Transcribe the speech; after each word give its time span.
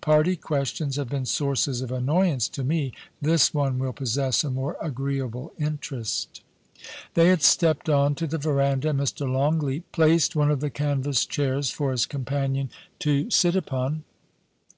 Party 0.00 0.34
questions 0.34 0.96
have 0.96 1.10
been 1.10 1.26
sources 1.26 1.82
of 1.82 1.92
annoyance 1.92 2.48
to 2.48 2.64
me. 2.64 2.90
This 3.20 3.52
one 3.52 3.78
will 3.78 3.92
possess 3.92 4.42
a 4.42 4.48
more 4.50 4.78
agreeable 4.80 5.52
interest' 5.58 6.40
They 7.12 7.28
had 7.28 7.42
stepped 7.42 7.90
on 7.90 8.14
to 8.14 8.26
the 8.26 8.38
verandah, 8.38 8.88
and 8.88 8.98
Mr. 9.00 9.30
Longleat 9.30 9.92
placed 9.92 10.34
one 10.34 10.50
of 10.50 10.60
the 10.60 10.70
canvas 10.70 11.26
chairs 11.26 11.68
for 11.68 11.90
his 11.90 12.06
companion 12.06 12.70
to 13.00 13.28
sit 13.28 13.52
14 13.52 13.52
POLICY 13.52 13.56
AND 13.58 13.58
PASSION. 13.58 13.58
upon. 13.82 14.04